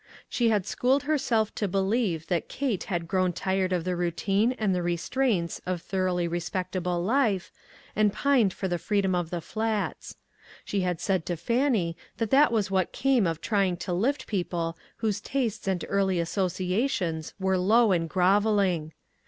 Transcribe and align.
She 0.27 0.49
had 0.49 0.65
schooled 0.65 1.03
her 1.03 1.19
self 1.19 1.53
to 1.53 1.67
believe 1.67 2.25
that 2.25 2.49
Kate 2.49 2.85
had 2.85 3.07
grown 3.07 3.33
tired 3.33 3.71
of 3.71 3.83
the 3.83 3.95
routine 3.95 4.53
and 4.53 4.73
the 4.73 4.81
restraints 4.81 5.61
of 5.63 5.79
thor 5.79 6.07
oughly 6.07 6.27
respectable 6.27 7.03
life, 7.03 7.51
and 7.95 8.11
pined 8.11 8.51
for 8.51 8.67
the 8.67 8.79
freedom 8.79 9.13
of 9.13 9.29
the 9.29 9.41
Flats. 9.41 10.17
She 10.65 10.81
had 10.81 10.99
said 10.99 11.23
to 11.27 11.37
Fan 11.37 11.73
nie 11.73 11.95
that 12.17 12.31
that 12.31 12.51
was 12.51 12.71
what 12.71 12.91
came 12.91 13.27
of 13.27 13.41
trying 13.41 13.77
to 13.77 13.93
lift 13.93 14.25
people 14.25 14.75
whose 14.95 15.21
tastes 15.21 15.67
and 15.67 15.85
early 15.87 16.15
associa 16.17 16.89
tions 16.89 17.35
were 17.39 17.59
low 17.59 17.91
and 17.91 18.09
groveling. 18.09 18.93